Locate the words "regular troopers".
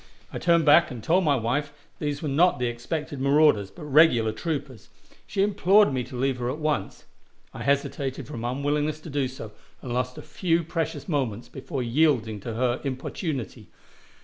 3.85-4.89